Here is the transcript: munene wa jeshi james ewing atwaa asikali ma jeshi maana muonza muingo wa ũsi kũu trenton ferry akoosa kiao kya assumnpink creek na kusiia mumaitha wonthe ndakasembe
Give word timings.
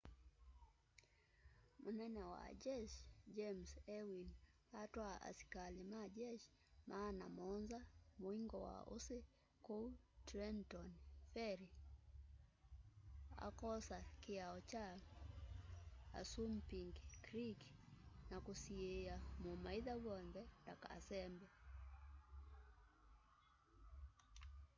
munene 1.81 2.21
wa 2.33 2.43
jeshi 2.63 3.01
james 3.35 3.71
ewing 3.97 4.29
atwaa 4.81 5.15
asikali 5.29 5.81
ma 5.93 6.01
jeshi 6.17 6.49
maana 6.89 7.25
muonza 7.37 7.79
muingo 8.21 8.57
wa 8.67 8.77
ũsi 8.95 9.17
kũu 9.65 9.87
trenton 10.27 10.87
ferry 11.33 11.67
akoosa 13.47 13.97
kiao 14.23 14.57
kya 14.71 14.85
assumnpink 16.19 16.93
creek 17.25 17.59
na 18.29 18.37
kusiia 18.45 19.15
mumaitha 19.43 19.93
wonthe 20.05 20.43
ndakasembe 20.61 21.47